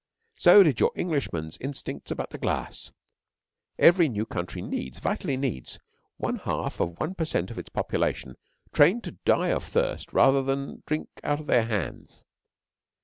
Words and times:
So 0.39 0.63
did 0.63 0.79
your 0.79 0.91
Englishman's 0.95 1.57
instinct 1.59 2.09
about 2.09 2.31
the 2.31 2.39
glass. 2.39 2.91
Every 3.77 4.09
new 4.09 4.25
country 4.25 4.59
needs 4.59 4.97
vitally 4.97 5.37
needs 5.37 5.77
one 6.17 6.37
half 6.37 6.79
of 6.79 6.99
one 6.99 7.13
per 7.13 7.23
cent 7.25 7.51
of 7.51 7.59
its 7.59 7.69
population 7.69 8.35
trained 8.73 9.03
to 9.03 9.17
die 9.25 9.49
of 9.49 9.63
thirst 9.63 10.11
rather 10.11 10.41
than 10.41 10.81
drink 10.87 11.09
out 11.23 11.39
of 11.39 11.45
their 11.45 11.65
hands. 11.65 12.25